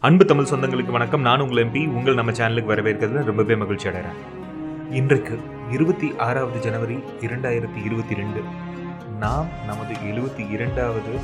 அன்பு 0.00 0.24
தமிழ் 0.24 0.44
சொந்தங்களுக்கு 0.44 0.90
வணக்கம். 0.90 1.20
நான் 1.20 1.40
உங்கள் 1.40 1.66
எம்பி 1.66 1.88
உங்கள் 1.88 2.14
நம்ம 2.14 2.30
சேனலுக்கு 2.30 2.70
வரவேற்கிறதுல 2.72 3.24
ரொம்பவே 3.24 3.54
மகிழ்ச்சி 3.56 3.88
அடைகிறேன். 3.88 4.18
இன்றைக்கு 4.90 5.40
இருபத்தி 5.70 6.14
ஆறாவது 6.18 6.60
ஜனவரி 6.60 6.94
இரண்டாயிரத்தி 6.96 7.84
இருபத்தி 7.84 8.14
ரெண்டு. 8.14 8.42
நாம் 9.18 9.46
நமது 9.66 9.94
எழுபத்தி 9.94 10.50
இரண்டாவது 10.50 11.18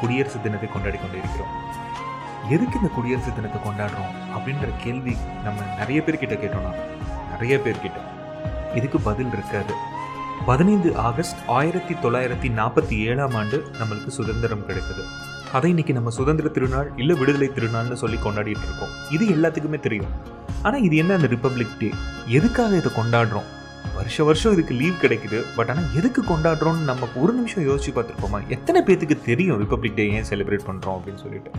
குடியரசு 0.00 0.40
தினத்தை 0.40 0.68
கொண்டாடி 0.68 0.96
கொண்டிருக்கிறோம். 0.96 1.48
எதுக்கு 2.50 2.78
இந்த 2.80 2.94
குடியரசு 2.94 3.30
தினத்தை 3.34 3.60
கொண்டாடுறோம் 3.62 4.14
அப்படின்ற 4.36 4.70
கேள்வி 4.84 5.16
நம்ம 5.44 5.60
நிறைய 5.78 6.02
பேர்கிட்ட 6.06 6.38
கேட்டோம்னா 6.44 6.72
நிறைய 7.30 7.60
பேர்கிட்ட. 7.64 8.00
இதுக்கு 8.74 9.00
பதில் 9.00 9.32
இருக்காது. 9.32 9.74
பதினைந்து 10.46 10.96
ஆகஸ்ட் 10.96 11.38
ஆயிரத்தி 11.46 11.94
தொள்ளாயிரத்தி 11.94 12.52
நாற்பத்தி 12.62 12.98
ஏழாம் 12.98 13.34
ஆண்டு 13.34 13.70
நம்மளுக்கு 13.80 14.06
சுதந்திரம் 14.06 14.66
கிடைத்தது. 14.66 15.02
அதை 15.56 15.68
இன்னைக்கு 15.72 15.94
நம்ம 15.96 16.10
சுதந்திர 16.16 16.48
திருநாள் 16.54 16.88
இல்லை 17.00 17.14
விடுதலை 17.18 17.48
திருநாள்னு 17.56 17.96
சொல்லி 18.00 18.16
கொண்டாடிட்டு 18.22 18.64
இருக்கோம். 18.68 18.94
இது 19.16 19.24
எல்லாத்துக்குமே 19.34 19.78
தெரியும். 19.86 20.14
ஆனால் 20.62 20.82
இது 20.86 20.96
என்ன 20.96 21.14
அந்த 21.14 21.28
ரிப்பப்ளிக் 21.34 21.76
டே 21.78 21.88
எதுக்காக 22.38 22.76
இதை 22.76 22.90
கொண்டாடுறோம்? 22.96 23.46
வருஷ 23.96 24.24
வருஷம் 24.24 24.52
இதுக்கு 24.52 24.74
லீவ் 24.74 25.02
கிடைக்குது. 25.02 25.38
பட் 25.56 25.70
ஆனால் 25.70 25.88
எதுக்கு 25.94 26.22
கொண்டாடுறோம்னு 26.22 26.88
நம்ம 26.90 27.08
ஒரு 27.22 27.32
நிமிஷம் 27.32 27.66
யோசிச்சு 27.68 27.92
பார்த்துருப்போமா? 27.98 28.40
எத்தனை 28.48 28.82
பேத்துக்கு 28.86 29.18
தெரியும் 29.30 29.60
ரிப்பப்ளிக் 29.62 29.98
டே 30.00 30.06
ஏன் 30.10 30.28
செலிப்ரேட் 30.30 30.66
பண்ணுறோம் 30.70 30.96
அப்படின்னு 30.98 31.22
சொல்லிட்டு. 31.26 31.50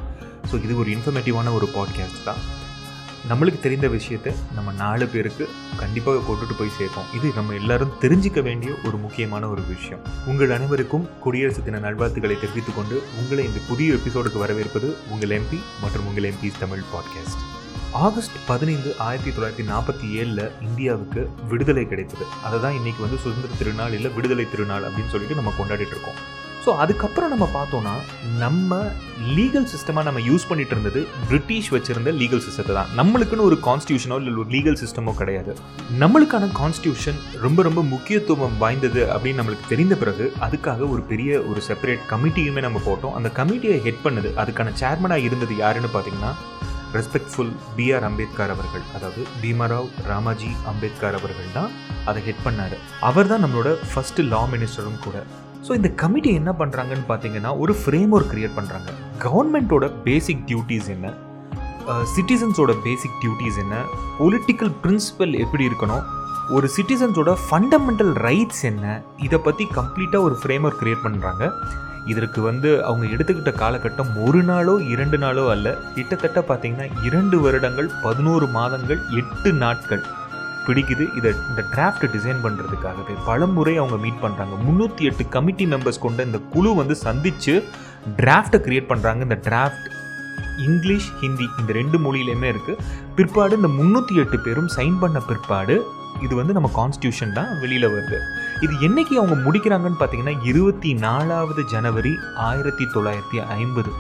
ஸோ 0.52 0.64
இது 0.64 0.76
ஒரு 0.78 0.92
இன்ஃபர்மேட்டிவான 0.96 1.54
ஒரு 1.54 1.70
பாட்காஸ்ட் 1.78 2.26
தான். 2.26 2.42
நம்மளுக்கு 3.30 3.60
தெரிந்த 3.60 3.88
விஷயத்தை 3.88 4.32
நம்ம 4.56 4.72
நாலு 4.72 5.06
பேருக்கு 5.08 5.46
கண்டிப்பாக 5.80 6.20
கொண்டுட்டு 6.26 6.56
போய் 6.58 6.76
சேர்ப்போம். 6.78 7.08
இது 7.18 7.32
நம்ம 7.36 7.54
எல்லாரும் 7.54 7.94
தெரிஞ்சிக்க 8.02 8.42
வேண்டிய 8.42 8.72
ஒரு 8.84 8.98
முக்கியமான 8.98 9.48
ஒரு 9.48 9.62
விஷயம். 9.68 10.02
உங்கள் 10.26 10.52
அனைவருக்கும் 10.52 11.10
குடியரசு 11.24 11.64
தின 11.64 11.80
நல்வாழ்த்துக்களை 11.80 12.38
தெரிவித்துக் 12.40 12.76
கொண்டு 12.76 13.04
உங்களை 13.22 13.46
இந்த 13.46 13.60
புதிய 13.68 13.94
எபிசோடுக்கு 13.94 14.38
வரவேற்பது 14.38 14.96
உங்கள் 15.10 15.34
எம்பி 15.40 15.60
மற்றும் 15.82 16.08
உங்கள் 16.08 16.30
எம்பி 16.32 16.52
தமிழ் 16.60 16.86
பாட்காஸ்ட். 16.94 17.44
ஆகஸ்ட் 17.92 18.38
பதினைந்து 18.48 18.96
ஆயிரத்தி 19.08 19.32
தொள்ளாயிரத்தி 19.32 19.66
நாற்பத்தி 19.74 20.08
ஏழில் 20.22 20.52
இந்தியாவுக்கு 20.62 21.30
விடுதலை 21.50 21.88
கிடைத்தது. 21.88 22.26
அதை 22.44 22.60
தான் 22.60 22.78
இன்னைக்கு 22.80 23.02
வந்து 23.02 23.18
சுதந்திர 23.18 23.54
திருநாள் 23.58 23.94
இல்லை 23.94 24.12
விடுதலை 24.12 24.48
திருநாள் 24.50 24.84
அப்படின்னு 24.84 25.14
சொல்லிட்டு 25.14 25.36
நம்ம 25.36 25.54
கொண்டாடிட்டு 25.60 25.96
இருக்கோம். 25.96 26.20
ஸோ 26.66 26.72
அதுக்கப்புறம் 26.84 27.32
நம்ம 27.34 27.46
பார்த்தோன்னா 27.56 27.94
நம்ம 28.44 28.78
லீகல் 29.38 29.68
சிஸ்டமாக 29.72 30.06
நம்ம 30.08 30.22
யூஸ் 30.28 30.48
பண்ணிட்டு 30.50 30.74
இருந்தது 30.76 31.02
பிரிட்டிஷ் 31.30 31.70
வச்சுருந்த 31.74 32.12
லீகல் 32.22 32.44
சிஸ்டத்தை 32.46 32.74
தான். 32.78 32.90
நம்மளுக்குன்னு 33.00 33.48
ஒரு 33.50 33.58
கான்ஸ்டியூஷனோ 33.68 34.16
இல்லை 34.22 34.34
ஒரு 34.44 34.52
லீகல் 34.56 34.80
சிஸ்டமோ 34.84 35.14
கிடையாது. 35.22 35.52
நம்மளுக்கான 36.04 36.50
கான்ஸ்டியூஷன் 36.62 37.20
ரொம்ப 37.46 37.62
ரொம்ப 37.68 37.84
முக்கியத்துவம் 37.94 38.58
வாய்ந்தது 38.64 39.04
அப்படின்னு 39.14 39.42
நம்மளுக்கு 39.42 39.72
தெரிந்த 39.74 39.96
பிறகு 40.04 40.28
அதுக்காக 40.48 40.90
ஒரு 40.96 41.04
பெரிய 41.12 41.40
ஒரு 41.52 41.62
செப்பரேட் 41.68 42.10
கமிட்டியுமே 42.14 42.64
நம்ம 42.68 42.82
போட்டோம். 42.88 43.16
அந்த 43.20 43.32
கமிட்டியை 43.40 43.78
ஹெட் 43.88 44.04
பண்ணது 44.08 44.32
அதுக்கான 44.44 44.76
சேர்மனாக 44.84 45.28
இருந்தது 45.30 45.56
யாருன்னு 45.64 45.92
பார்த்தீங்கன்னா 45.96 46.34
ரெஸ்பெக்ட்ஃபுல் 46.98 47.54
பி 47.78 47.86
ஆர் 47.96 48.06
அம்பேத்கர் 48.10 48.54
அவர்கள். 48.58 48.86
அதாவது 48.98 49.22
பீமராவ் 49.42 49.90
ராமாஜி 50.12 50.52
அம்பேத்கர் 50.72 51.18
அவர்கள் 51.22 51.56
தான் 51.58 51.72
அதை 52.10 52.20
ஹெட் 52.28 52.46
பண்ணார். 52.46 52.78
அவர் 53.10 53.32
தான் 53.32 53.44
நம்மளோட 53.46 53.72
ஃபஸ்ட்டு 53.92 54.30
லா 54.34 54.44
மினிஸ்டரும் 54.54 55.02
கூட. 55.08 55.18
ஸோ 55.66 55.72
இந்த 55.80 55.90
கமிட்டி 56.02 56.32
என்ன 56.40 56.52
பண்ணுறாங்கன்னு 56.62 57.06
பார்த்தீங்கன்னா 57.12 57.52
ஒரு 57.64 57.76
ஃப்ரேம் 57.82 58.12
ஒர்க் 58.16 58.32
க்ரியேட் 58.34 58.58
பண்ணுறாங்க 58.58 58.90
கவர்மெண்ட்டோட 59.26 59.86
பேசிக் 60.08 60.44
டியூட்டிஸ் 60.50 60.90
என்ன 60.96 61.14
சிட்டிசன்ஸோட 62.14 62.72
பேசிக் 62.86 63.18
டியூட்டிஸ் 63.22 63.58
என்ன? 63.64 63.76
பொலிட்டிக்கல் 64.20 64.72
பிரின்சிபல் 64.84 65.34
எப்படி 65.44 65.64
இருக்கணும்? 65.70 66.06
ஒரு 66.56 66.68
சிட்டிசன்ஸோட 66.76 67.32
ஃபண்டமெண்டல் 67.44 68.14
ரைட்ஸ் 68.26 68.64
என்ன? 68.70 68.86
இதை 69.26 69.38
பற்றி 69.48 69.66
கம்ப்ளீட்டாக 69.78 70.28
ஒரு 70.28 70.36
ஃப்ரேம் 70.42 70.66
ஒர்க் 70.68 70.80
க்ரியேட் 70.82 71.06
பண்ணுறாங்க 71.06 71.44
இதற்கு 72.14 72.40
வந்து 72.48 72.70
அவங்க 72.88 73.06
எடுத்துக்கிட்ட 73.14 73.52
காலகட்டம் 73.62 74.12
ஒரு 74.26 74.42
நாளோ 74.50 74.74
இரண்டு 74.94 75.18
நாளோ 75.24 75.46
அல்ல. 75.54 75.68
கிட்டத்தட்ட 75.96 76.40
பார்த்திங்கன்னா 76.50 76.88
இரண்டு 77.08 77.38
வருடங்கள் 77.46 77.90
பதினோரு 78.04 78.48
மாதங்கள் 78.58 79.02
எட்டு 79.22 79.52
நாட்கள். 79.64 80.04
பிடிக்குது. 80.68 81.06
இதை 81.20 81.32
இந்த 81.50 81.62
டிராஃப்ட் 81.74 82.06
டிசைன் 82.16 82.44
பண்ணுறதுக்காகவே 82.46 83.16
பல 83.30 83.46
முறை 83.56 83.74
அவங்க 83.82 83.98
மீட் 84.06 84.24
பண்ணுறாங்க 84.26 84.56
முந்நூற்றி 84.68 85.10
எட்டு 85.10 85.26
கமிட்டி 85.36 85.68
மெம்பர்ஸ் 85.74 86.04
கொண்ட 86.06 86.26
இந்த 86.30 86.42
குழு 86.54 86.72
வந்து 86.82 86.98
சந்தித்து 87.08 87.56
டிராஃப்டை 88.22 88.60
கிரியேட் 88.68 88.90
பண்ணுறாங்க 88.94 89.22
இந்த 89.28 89.40
டிராஃப்ட் 89.50 89.90
இங்கிலீஷ் 90.68 91.10
ஹிந்தி 91.22 91.46
இந்த 91.60 91.72
ரெண்டு 91.80 91.98
மொழியிலையுமே 92.06 92.50
இருக்குது 92.54 92.82
பிற்பாடு 93.16 93.60
இந்த 93.60 93.70
முந்நூற்றி 93.78 94.16
எட்டு 94.24 94.38
பேரும் 94.46 94.70
சைன் 94.78 94.98
பண்ண 95.04 95.20
பிற்பாடு 95.30 95.76
இது 96.26 96.34
வந்து 96.40 96.56
நம்ம 96.58 96.70
கான்ஸ்டியூஷன் 96.80 97.34
தான் 97.38 97.50
வெளியில் 97.62 97.88
வருது. 97.94 98.20
இது 98.66 98.74
என்னைக்கு 98.88 99.14
அவங்க 99.22 99.36
முடிக்கிறாங்கன்னு 99.46 100.00
பார்த்தீங்கன்னா 100.02 100.36
இருபத்தி 100.52 100.92
நாலாவது 101.06 101.64
ஜனவரி 101.74 102.14
ஆயிரத்தி 102.50 102.86
தொள்ளாயிரத்தி 102.94 103.40
ஐம்பது. 103.60 103.92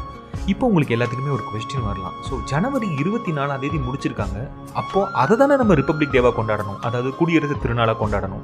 இப்போ 0.51 0.63
உங்களுக்கு 0.69 0.95
எல்லாத்துக்குமே 0.95 1.31
ஒரு 1.35 1.44
கொஸ்டின் 1.51 1.85
வரலாம். 1.88 2.16
ஸோ 2.28 2.33
ஜனவரி 2.51 2.88
இருபத்தி 3.01 3.31
நாலாம் 3.38 3.61
தேதி 3.63 3.78
முடிச்சிருக்காங்க. 3.85 4.39
அப்போது 4.81 5.09
அதை 5.22 5.35
தானே 5.41 5.56
நம்ம 5.61 5.75
ரிப்பப்ளிக் 5.79 6.13
டேவாக 6.16 6.33
கொண்டாடணும்? 6.39 6.78
அதாவது 6.88 7.09
குடியரசு 7.19 7.56
திருநாளாக 7.63 7.97
கொண்டாடணும்? 8.01 8.44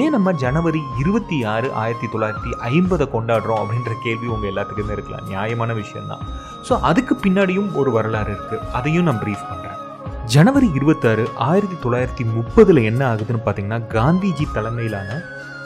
ஏன் 0.00 0.14
நம்ம 0.16 0.32
ஜனவரி 0.44 0.82
இருபத்தி 1.02 1.38
ஆறு 1.54 1.70
ஆயிரத்தி 1.82 2.08
தொள்ளாயிரத்தி 2.14 2.52
ஐம்பதை 2.72 3.08
கொண்டாடுறோம் 3.16 3.60
அப்படின்ற 3.62 3.94
கேள்வி 4.06 4.28
உங்கள் 4.36 4.50
எல்லாத்துக்குமே 4.52 4.94
இருக்கலாம். 4.96 5.26
நியாயமான 5.32 5.72
விஷயம்தான். 5.82 6.24
ஸோ 6.68 6.80
அதுக்கு 6.90 7.16
பின்னாடியும் 7.26 7.70
ஒரு 7.82 7.92
வரலாறு 7.98 8.32
இருக்குது 8.36 8.64
அதையும் 8.80 9.08
நான் 9.10 9.22
ப்ரீஃப் 9.24 9.46
பண்ணுறேன் 9.50 9.78
ஜனவரி 10.34 10.68
இருபத்தாறு 10.78 11.24
ஆயிரத்தி 11.50 11.76
தொள்ளாயிரத்தி 11.84 12.24
முப்பதில் 12.34 12.80
என்ன 12.90 13.02
ஆகுதுன்னு 13.12 13.44
பார்த்தீங்கன்னா 13.46 13.80
காந்திஜி 13.94 14.44
தலைமையிலான 14.56 15.10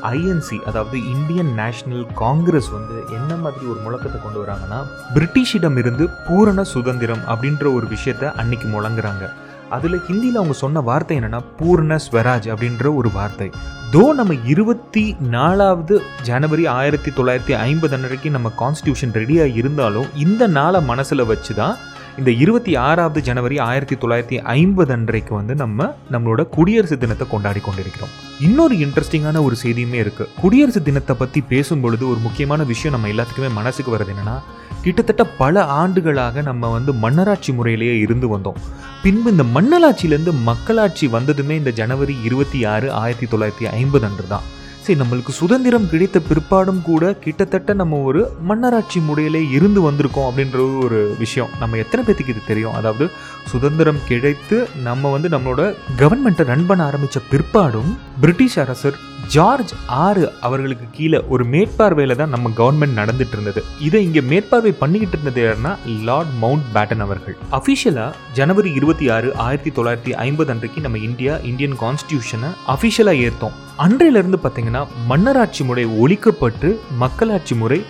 ஐஎன்சி 0.03 0.65
அதாவது 0.65 1.11
இந்தியன் 1.11 1.55
நேஷனல் 1.55 2.07
காங்கிரஸ் 2.15 2.71
வந்து 2.71 3.05
என்ன 3.15 3.37
மாதிரி 3.37 3.67
ஒரு 3.67 3.81
முழக்கத்தை 3.85 4.23
கொண்டு 4.23 4.45
வராங்கன்னா 4.45 4.81
பிரிட்டிஷிடம் 5.15 5.77
இருந்து 5.77 6.09
பூரண 6.29 6.65
சுதந்திரம் 6.65 7.21
அப்படின்ற 7.29 7.75
ஒரு 7.75 7.87
விஷயத்த 7.87 8.33
அன்னைக்கு 8.33 8.69
முழங்குறாங்க. 8.69 9.31
அதில் 9.71 10.03
ஹிந்தியில் 10.09 10.35
அவங்க 10.35 10.53
சொன்ன 10.53 10.81
வார்த்தை 10.81 11.21
என்னென்னா 11.21 11.41
பூர்ண 11.61 11.97
ஸ்வராஜ் 11.97 12.49
அப்படின்ற 12.49 12.95
ஒரு 12.95 13.11
வார்த்தை. 13.11 13.51
தோ 13.93 14.15
நம்ம 14.15 14.35
இருபத்தி 14.47 15.17
நாலாவது 15.19 16.03
ஜனவரி 16.23 16.67
ஆயிரத்தி 16.67 17.11
தொள்ளாயிரத்தி 17.11 17.53
ஐம்பது 17.53 17.95
அன்றைக்கு 17.95 18.31
நம்ம 18.31 18.53
கான்ஸ்டியூஷன் 18.59 19.13
ரெடியாக 19.13 19.55
இருந்தாலும் 19.55 20.07
இந்த 20.15 20.47
நாளை 20.47 20.83
மனசில் 20.83 21.25
வச்சு 21.25 21.55
தான் 21.55 21.77
இந்த 22.21 22.31
இருபத்தி 22.31 22.75
ஆறாவது 22.75 23.21
ஜனவரி 23.23 23.59
ஆயிரத்தி 23.59 23.95
தொள்ளாயிரத்தி 23.95 24.37
ஐம்பது 24.43 24.93
அன்றைக்கு 24.93 25.35
வந்து 25.35 25.55
நம்ம 25.55 25.97
நம்மளோட 26.13 26.49
குடியரசு 26.49 26.99
தினத்தை 26.99 27.27
கொண்டாடி 27.31 27.61
கொண்டிருக்கிறோம். 27.61 28.13
இன்னொரு 28.41 28.75
இன்ட்ரெஸ்டிங்கான 28.77 29.43
ஒரு 29.45 29.57
செய்தியுமே 29.63 29.99
இருக்கு. 30.05 30.29
குடியரசு 30.41 30.83
தினத்தை 30.83 31.17
பத்தி 31.19 31.41
பேசும் 31.41 31.81
பொழுது 31.81 32.09
ஒரு 32.09 32.19
முக்கியமான 32.19 32.65
விஷயம் 32.65 33.01
நம்ம 33.01 33.13
எல்லாத்துக்குமே 33.15 33.53
மனசுக்கு 33.53 33.97
வருது 33.97 34.15
என்னன்னா 34.15 34.37
கிட்டத்தட்ட 34.83 35.25
பல 35.25 35.65
ஆண்டுகளாக 35.65 36.41
நம்ம 36.41 36.71
வந்து 36.71 36.93
மன்னராட்சி 36.93 37.53
முறையிலேயே 37.53 37.99
இருந்து 37.99 38.39
வந்தோம். 38.39 38.61
பின்பு 39.03 39.31
இந்த 39.31 39.45
மன்னராட்சியிலேருந்து 39.57 40.35
மக்களாட்சி 40.43 41.07
வந்ததுமே 41.07 41.55
இந்த 41.55 41.71
ஜனவரி 41.71 42.17
இருபத்தி 42.25 42.65
ஆறு 42.65 42.93
ஆயிரத்தி 42.93 43.37
தொள்ளாயிரத்தி 43.37 43.67
ஐம்பது 43.81 44.07
அன்று 44.07 44.27
தான். 44.29 44.55
சரி 44.87 44.99
நம்மளுக்கு 45.01 45.29
சுதந்திரம் 45.29 45.91
கிடைத்த 45.91 46.19
பிற்பாடும் 46.21 46.83
கூட 46.83 47.15
கிட்டத்தட்ட 47.15 47.73
நம்ம 47.73 47.97
ஒரு 47.97 48.21
மன்னராட்சி 48.49 49.01
முறையிலே 49.07 49.49
இருந்து 49.49 49.91
வந்திருக்கோம் 49.91 50.29
அப்படின்ற 50.29 50.85
ஒரு 50.85 51.15
விஷயம். 51.19 51.49
நம்ம 51.59 51.77
எத்தனை 51.77 52.03
பேத்துக்கு 52.07 52.29
இது 52.29 52.43
தெரியும்? 52.47 52.75
அதாவது 52.75 53.11
சுதந்திரம் 53.47 53.97
கிடைத்து 54.07 54.69
நம்ம 54.83 55.11
வந்து 55.11 55.29
நம்மளோட 55.29 55.75
கவர்மெண்ட்டை 55.99 56.45
ரன் 56.45 56.67
பண்ண 56.67 56.85
ஆரம்பித்த 56.85 57.21
பிற்பாடும் 57.31 57.99
பிரிட்டிஷ் 58.21 58.59
அரசர் 58.59 58.99
ஜார்ஜ் 59.29 59.73
ஆறு 59.99 60.25
அவர்களுக்கு 60.41 60.87
கீழே 60.93 61.19
ஒரு 61.29 61.45
மேற்பார்வையில் 61.47 62.17
தான் 62.17 62.33
நம்ம 62.35 62.53
கவர்மெண்ட் 62.57 62.99
நடந்துட்டு 62.99 63.35
இருந்தது 63.37 63.61
இதை 63.81 64.01
இங்கே 64.05 64.23
மேற்பார்வை 64.27 64.73
பண்ணிக்கிட்டு 64.79 65.17
இருந்தது 65.17 65.41
யாருன்னா 65.43 65.73
லார்ட் 66.05 66.33
மவுண்ட் 66.39 66.67
பேட்டன் 66.75 67.05
அவர்கள் 67.07 67.37
அஃபிஷியலாக 67.53 68.17
ஜனவரி 68.35 68.73
இருபத்தி 68.73 69.09
ஆறு 69.09 69.31
ஆயிரத்தி 69.39 69.73
தொள்ளாயிரத்தி 69.77 70.15
ஐம்பது 70.21 70.53
அன்றைக்கு 70.53 70.81
நம்ம 70.81 71.01
இந்தியா 71.09 71.35
இந்தியன் 71.43 71.79
கான்ஸ்டியூஷனை 71.81 72.51
அஃபிஷியலாக 72.69 73.25
ஏற்றோம் 73.27 73.57
அன்றையிலிருந்து 73.79 74.41
பார்த்தீங்கன்னா 74.43 74.83
மன்னராட்சி 75.07 75.65
முறை 75.65 75.87
ஒழிக்கப்பட்டு 76.01 76.69
மக்களாட்சி 76.99 77.55
முறை 77.55 77.81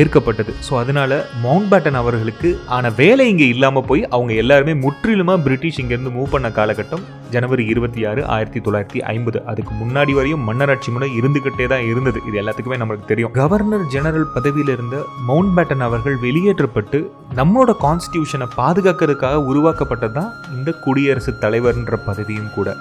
ஏற்கப்பட்டது. 0.00 0.52
ஸோ 0.66 0.72
அதனால 0.80 1.12
மவுண்ட் 1.44 1.68
பேட்டன் 1.70 1.98
அவர்களுக்கு 2.00 2.48
ஆன 2.76 2.90
வேலை 3.00 3.28
இங்கே 3.28 3.46
இல்லாமல் 3.54 3.86
போய் 3.90 4.02
அவங்க 4.14 4.32
எல்லாருமே 4.42 4.74
முற்றிலுமாக 4.84 5.42
பிரிட்டிஷ் 5.46 5.80
இங்கேருந்து 5.82 6.12
மூவ் 6.16 6.32
பண்ண 6.34 6.48
காலகட்டம் 6.58 7.04
ஜனவரி 7.30 7.64
இருபத்தி 7.72 8.04
ஆறு 8.10 8.20
ஆயிரத்தி 8.34 8.60
தொள்ளாயிரத்தி 8.66 9.00
ஐம்பது. 9.12 9.38
அதுக்கு 9.52 9.72
முன்னாடி 9.80 10.12
வரையும் 10.18 10.44
மன்னராட்சி 10.48 10.92
முறை 10.92 11.08
இருந்துகிட்டே 11.20 11.66
தான் 11.66 11.86
இருந்தது. 11.90 12.20
இது 12.28 12.38
எல்லாத்துக்குமே 12.42 12.80
நம்மளுக்கு 12.82 13.10
தெரியும். 13.12 13.34
கவர்னர் 13.40 13.86
ஜெனரல் 13.94 14.28
பதவியில் 14.36 14.72
இருந்த 14.76 14.98
மவுண்ட் 15.30 15.54
பேட்டன் 15.58 15.86
அவர்கள் 15.88 16.16
வெளியேற்றப்பட்டு 16.26 17.00
நம்மளோட 17.40 17.74
கான்ஸ்டியூஷனை 17.86 18.48
பாதுகாக்கிறதுக்காக 18.60 19.42
உருவாக்கப்பட்டது 19.52 20.12
தான் 20.12 20.32
இந்த 20.56 20.72
குடியரசுத் 20.84 21.42
தலைவர்ன்ற 21.44 21.96
பதவியும் 22.08 22.54
கூட. 22.54 22.76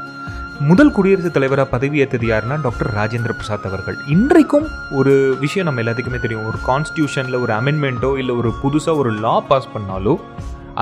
முதல் 0.65 0.91
குடியரசுத் 0.93 1.33
தலைவராக 1.33 1.67
பதவியேற்றது 1.73 2.25
யாருன்னா 2.29 2.55
டாக்டர் 2.63 2.87
ராஜேந்திர 2.97 3.31
பிரசாத் 3.39 3.65
அவர்கள். 3.69 3.97
இன்றைக்கும் 4.13 4.65
ஒரு 4.99 5.11
விஷயம் 5.41 5.67
நம்ம 5.67 5.81
எல்லாத்துக்குமே 5.83 6.19
தெரியும். 6.23 6.47
ஒரு 6.49 6.57
கான்ஸ்டியூஷனில் 6.69 7.37
ஒரு 7.43 7.53
அமெண்ட்மெண்ட்டோ 7.57 8.09
இல்லை 8.21 8.33
ஒரு 8.41 8.51
புதுசாக 8.61 9.01
ஒரு 9.01 9.11
லா 9.25 9.35
பாஸ் 9.49 9.69
பண்ணாலோ 9.73 10.13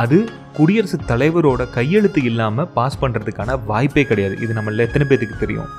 அது 0.04 0.18
குடியரசுத் 0.58 1.06
தலைவரோட 1.10 1.66
கையெழுத்து 1.78 2.22
இல்லாமல் 2.30 2.70
பாஸ் 2.78 3.00
பண்ணுறதுக்கான 3.02 3.58
வாய்ப்பே 3.72 4.06
கிடையாது. 4.12 4.38
இது 4.46 4.56
நம்மள 4.58 4.86
எத்தனை 4.88 5.08
பேத்துக்கு 5.10 5.44
தெரியும்? 5.44 5.70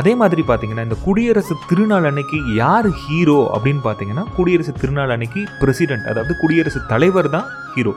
அதே 0.00 0.12
மாதிரி 0.22 0.44
பார்த்தீங்கன்னா 0.50 0.84
இந்த 0.88 0.98
குடியரசு 1.06 1.56
திருநாள் 1.70 2.08
அன்னைக்கு 2.10 2.40
யார் 2.62 2.88
ஹீரோ 3.04 3.38
அப்படின்னு 3.54 3.82
பார்த்தீங்கன்னா 3.86 4.26
குடியரசு 4.36 4.74
திருநாள் 4.82 5.14
அன்னைக்கு 5.16 5.42
பிரசிடென்ட் 5.62 6.10
அதாவது 6.12 6.34
குடியரசுத் 6.42 6.90
தலைவர் 6.92 7.30
தான் 7.36 7.48
ஹீரோ 7.76 7.94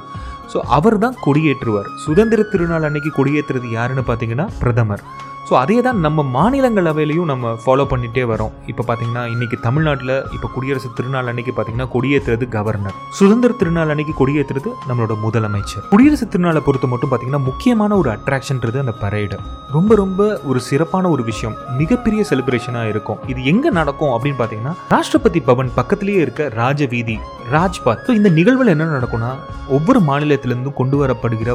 ஸோ 0.54 0.60
அவர் 0.78 0.98
தான் 1.04 1.16
கொடியேற்றுவார். 1.26 1.92
சுதந்திர 2.06 2.42
திருநாள் 2.54 2.88
அன்னைக்கு 2.88 3.12
கொடியேற்றுறது 3.20 3.68
யாருன்னு 3.78 4.04
பார்த்தீங்கன்னா 4.08 4.48
பிரதமர். 4.64 5.04
ஸோ 5.48 5.54
அதே 5.62 5.78
தான் 5.86 5.98
நம்ம 6.04 6.24
மாநிலங்களவையிலையும் 6.36 7.30
நம்ம 7.32 7.50
ஃபாலோ 7.64 7.84
பண்ணிகிட்டே 7.92 8.24
வரோம். 8.32 8.54
இப்போ 8.72 8.84
பார்த்தீங்கன்னா 8.88 9.24
இன்றைக்கி 9.34 9.58
தமிழ்நாட்டில் 9.66 10.14
இப்போ 10.36 10.48
குடியரசு 10.54 10.90
திருநாள் 11.00 11.30
அன்னைக்கு 11.32 11.54
பார்த்தீங்கன்னா 11.56 11.88
கொடியேற்றுறது 11.96 12.48
கவர்னர் 12.56 12.96
சுதந்திர 13.20 13.54
திருநாள் 13.62 13.92
அன்னைக்கு 13.94 14.14
கொடியேற்றுறது 14.22 14.72
நம்மளோட 14.90 15.16
முதலமைச்சர். 15.26 15.84
குடியரசு 15.94 16.28
திருநாளை 16.36 16.62
பொறுத்த 16.68 16.88
மட்டும் 16.94 17.12
பார்த்தீங்கன்னா 17.12 17.44
முக்கியமான 17.50 17.98
ஒரு 18.04 18.12
அட்ராக்ஷன்றது 18.16 18.80
அந்த 18.84 18.96
பரேடு 19.04 19.40
ரொம்ப 19.76 19.96
ரொம்ப 20.02 20.22
ஒரு 20.50 20.60
சிறப்பான 20.70 21.10
ஒரு 21.14 21.24
விஷயம். 21.30 21.56
மிகப்பெரிய 21.82 22.22
செலிப்ரேஷனாக 22.30 22.92
இருக்கும். 22.94 23.20
இது 23.32 23.40
எங்கே 23.52 23.70
நடக்கும் 23.78 24.14
அப்படின்னு 24.16 24.40
பார்த்தீங்கன்னா 24.40 24.74
ராஷ்டிரபதி 24.94 25.40
பவன் 25.50 25.70
பக்கத்திலேயே 25.80 26.20
இருக்க 26.26 26.48
ராஜ 26.62 26.86
வீதி 26.94 27.16
ராஜ்பாத். 27.56 28.04
ஸோ 28.08 28.14
இந்த 28.20 28.30
நிகழ்வில் 28.40 28.74
என்ன 28.76 28.90
நடக்கும்னா 28.96 29.32
ஒவ்வொரு 29.78 30.02
மாநிலத்திலேருந்தும் 30.10 30.80
கொண்டு 30.82 30.98
வரப்படுகிற 31.02 31.52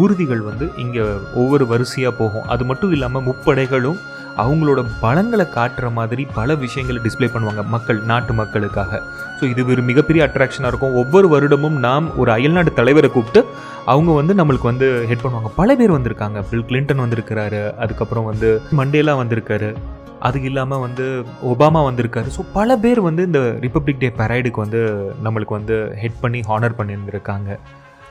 ஊர்திகள் 0.00 0.42
வந்து 0.50 0.68
இங்கே 0.84 1.04
ஒவ்வொரு 1.42 1.66
வரிசையாக 1.72 2.14
போகும். 2.22 2.48
அது 2.54 2.64
மட்டும் 2.70 2.94
இல்லாமல் 2.96 3.26
முப்படைகளும் 3.28 4.00
அவங்களோட 4.36 4.80
பலங்களை 5.02 5.46
காட்டுற 5.56 5.92
மாதிரி 5.92 6.24
பல 6.34 6.54
விஷயங்களை 6.54 7.00
டிஸ்ப்ளே 7.04 7.28
பண்ணுவாங்க 7.34 7.66
மக்கள் 7.66 8.00
நாட்டு 8.02 8.32
மக்களுக்காக. 8.32 9.02
ஸோ 9.40 9.44
இது 9.44 9.66
ஒரு 9.66 9.82
மிகப்பெரிய 9.82 10.24
அட்ராக்ஷனாக 10.26 10.66
இருக்கும். 10.66 10.94
ஒவ்வொரு 10.94 11.28
வருடமும் 11.28 11.78
நாம் 11.86 12.16
ஒரு 12.16 12.32
அயல்நாட்டு 12.32 12.72
தலைவரை 12.72 13.10
கூப்பிட்டு 13.10 13.46
அவங்க 13.84 14.12
வந்து 14.12 14.34
நம்மளுக்கு 14.34 14.70
வந்து 14.72 15.06
ஹெட் 15.06 15.22
பண்ணுவாங்க. 15.22 15.50
பல 15.56 15.76
பேர் 15.76 15.92
வந்திருக்காங்க. 15.92 16.44
பில் 16.50 16.66
கிளின்டன் 16.68 17.04
வந்திருக்கிறாரு. 17.04 17.76
அதுக்கப்புறம் 17.76 18.24
வந்து 18.24 18.60
மண்டேலா 18.70 19.14
வந்திருக்காரு. 19.22 19.74
அது 20.20 20.42
இல்லாமல் 20.42 20.78
வந்து 20.78 21.24
ஒபாமா 21.42 21.80
வந்திருக்காரு. 21.90 22.28
ஸோ 22.36 22.44
பல 22.52 22.76
பேர் 22.76 23.00
வந்து 23.00 23.22
இந்த 23.22 23.38
ரிப்பப்ளிக் 23.38 23.98
டே 23.98 24.12
பரேடுக்கு 24.18 24.58
வந்து 24.64 25.12
நம்மளுக்கு 25.24 25.48
வந்து 25.48 25.94
ஹெட் 25.96 26.20
பண்ணி 26.20 26.40
ஹானர் 26.40 26.78
பண்ணியிருந்திருக்காங்க. 26.78 27.58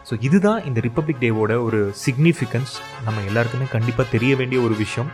ஸோ 0.10 0.16
இதுதான் 0.28 0.64
இந்த 0.66 0.80
ரிப்பப்ளிக் 0.86 1.22
டேவோட 1.24 1.54
ஒரு 1.64 1.80
சிக்னிஃபிகன்ஸ் 2.06 2.74
நம்ம 3.06 3.24
எல்லாருக்குமே 3.30 3.68
கண்டிப்பாக 3.76 4.08
தெரிய 4.14 4.32
வேண்டிய 4.36 4.60
ஒரு 4.68 4.76
விஷயம். 4.84 5.10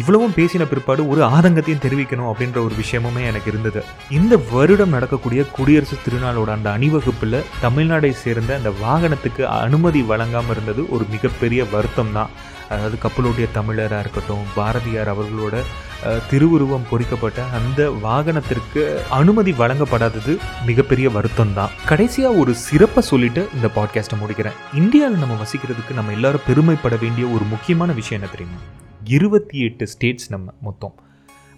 இவ்வளவும் 0.00 0.34
பேசின 0.38 0.62
பிற்பாடு 0.70 1.02
ஒரு 1.08 1.20
ஆதங்கத்தையும் 1.34 1.82
தெரிவிக்கணும் 1.84 2.30
அப்படின்ற 2.30 2.58
ஒரு 2.66 2.74
விஷயமுமே 2.80 3.22
எனக்கு 3.30 3.50
இருந்தது. 3.52 3.80
இந்த 4.18 4.36
வருடம் 4.52 4.94
நடக்கக்கூடிய 4.96 5.40
குடியரசு 5.56 5.96
திருநாளோட 6.06 6.50
அந்த 6.56 6.68
அணிவகுப்பில் 6.76 7.38
தமிழ்நாடை 7.62 8.10
சேர்ந்த 8.24 8.50
அந்த 8.60 8.72
வாகனத்துக்கு 8.82 9.44
அனுமதி 9.60 10.02
வழங்காமல் 10.10 10.54
இருந்தது 10.56 10.84
ஒரு 10.96 11.06
மிகப்பெரிய 11.14 11.62
வருத்தம் 11.74 12.12
தான் 12.12 12.32
அதாவது 12.68 12.98
கப்பலோட்டிய 13.04 13.46
தமிழராக 13.58 14.02
இருக்கட்டும் 14.04 14.44
பாரதியார் 14.54 15.12
அவர்களோட 15.14 15.56
திருவுருவம் 16.30 16.86
பொறிக்கப்பட்ட 16.90 17.44
அந்த 17.44 17.90
வாகனத்திற்கு 17.90 19.02
அனுமதி 19.10 19.52
வழங்கப்படாதது 19.52 20.38
மிகப்பெரிய 20.66 21.10
வருத்தம் 21.10 21.52
தான் 21.52 21.70
கடைசியாக 21.86 22.34
ஒரு 22.34 22.54
சிறப்பை 22.54 23.02
சொல்லிட்டு 23.02 23.48
இந்த 23.54 23.70
பாட்காஸ்ட்டை 23.76 24.18
முடிக்கிறேன். 24.20 24.58
இந்தியாவில் 24.74 25.18
நம்ம 25.18 25.44
வசிக்கிறதுக்கு 25.44 25.94
நம்ம 25.94 26.12
எல்லாரும் 26.12 26.46
பெருமைப்பட 26.46 26.96
வேண்டிய 26.96 27.26
ஒரு 27.26 27.44
முக்கியமான 27.44 27.92
விஷயம் 27.92 28.22
என்ன 28.22 28.32
தெரியுமா? 28.32 28.60
இருபத்தி 29.04 29.58
எட்டு 29.58 29.86
ஸ்டேட்ஸ் 29.86 30.30
நம்ம 30.30 30.52
மொத்தம். 30.60 30.94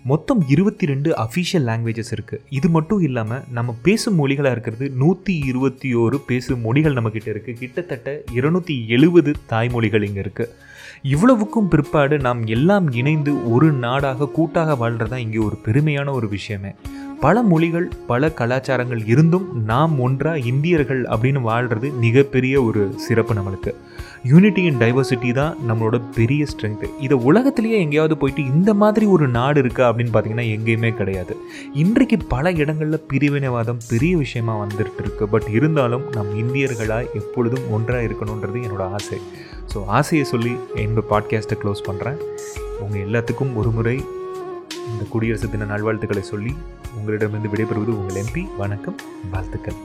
மொத்தம் 0.05 0.41
இருபத்தி 0.49 0.87
ரெண்டு 0.87 1.11
அஃபிஷியல் 1.17 1.65
லாங்குவேஜஸ் 1.69 2.13
இருக்குது 2.17 2.43
இது 2.49 2.69
மட்டும் 2.69 3.01
இல்லாமல் 3.01 3.43
நம்ம 3.51 3.75
பேசும் 3.83 4.19
மொழிகளாக 4.21 4.51
இருக்கிறது 4.51 4.91
நூற்றி 4.91 5.39
இருபத்தி 5.39 5.95
ஓரு 5.95 6.17
பேசும் 6.27 6.61
மொழிகள் 6.61 6.93
நம்மக்கிட்ட 6.93 7.29
இருக்குது 7.35 7.59
கிட்டத்தட்ட 7.59 8.23
இருநூற்றி 8.33 8.89
எழுபது 8.89 9.33
தாய்மொழிகள் 9.53 10.03
இங்கே 10.03 10.21
இருக்குது 10.21 10.53
இவ்வளவுக்கும் 11.03 11.69
பிற்பாடு 11.69 12.19
நாம் 12.19 12.47
எல்லாம் 12.47 12.91
இணைந்து 12.93 13.53
ஒரு 13.53 13.73
நாடாக 13.73 14.29
கூட்டாக 14.29 14.75
வாழ்கிறது 14.75 15.11
தான் 15.11 15.21
இங்கே 15.21 15.39
ஒரு 15.39 15.59
பெருமையான 15.65 16.11
ஒரு 16.11 16.29
விஷயமே. 16.29 16.75
பல 17.21 17.43
மொழிகள் 17.43 17.93
பல 18.07 18.29
கலாச்சாரங்கள் 18.29 19.03
இருந்தும் 19.07 19.65
நாம் 19.65 20.01
ஒன்றா 20.01 20.37
இந்தியர்கள் 20.37 21.03
அப்படின்னு 21.03 21.41
வாழ்கிறது 21.41 21.91
மிகப்பெரிய 21.91 22.63
ஒரு 22.63 22.93
சிறப்பு 22.97 23.35
நம்மளுக்கு. 23.35 23.75
யூனிட்டி 24.29 24.63
அண்ட் 24.69 24.81
டைவர்சிட்டி 24.83 25.31
தான் 25.39 25.57
நம்மளோட 25.69 25.97
பெரிய 26.19 26.43
ஸ்ட்ரென்த்து 26.51 26.87
இதை 27.05 27.17
உலகத்திலேயே 27.29 27.79
எங்கேயாவது 27.85 28.15
போயிட்டு 28.21 28.43
இந்த 28.55 28.71
மாதிரி 28.83 29.07
ஒரு 29.15 29.27
நாடு 29.39 29.59
இருக்கா 29.63 29.85
அப்படின்னு 29.89 30.13
பார்த்தீங்கன்னா 30.15 30.47
எங்கேயுமே 30.57 30.91
கிடையாது. 31.01 31.35
இன்றைக்கு 31.83 32.17
பல 32.35 32.53
இடங்களில் 32.63 33.05
பிரிவினைவாதம் 33.11 33.83
பெரிய 33.91 34.13
விஷயமா 34.23 34.55
வந்துட்டு 34.63 35.03
இருக்கு. 35.05 35.27
பட் 35.35 35.49
இருந்தாலும் 35.59 36.07
நம் 36.17 36.33
இந்தியர்களாக 36.43 37.13
எப்பொழுதும் 37.21 37.69
ஒன்றாக 37.79 38.07
இருக்கணுன்றது 38.09 38.65
என்னோட 38.67 38.87
ஆசை. 38.99 39.19
ஸோ 39.73 39.85
ஆசையை 39.99 40.27
சொல்லி 40.33 40.55
என்னோட 40.85 41.05
பாட்காஸ்ட்டை 41.13 41.59
க்ளோஸ் 41.65 41.87
பண்ணுறேன் 41.91 42.19
உங்கள் 42.83 43.05
எல்லாத்துக்கும் 43.07 43.55
ஒரு 43.63 43.73
முறை 43.79 43.97
இந்த 44.91 45.05
குடியரசு 45.13 45.47
தின 45.51 45.71
நல்வாழ்த்துக்களை 45.75 46.25
சொல்லி 46.33 46.55
உங்களிடமிருந்து 46.99 47.53
விடைபெறுவது 47.55 47.95
உங்கள் 48.01 48.21
எம்பி 48.25 48.45
வணக்கம் 48.63 49.01
வாழ்த்துக்கள். 49.35 49.79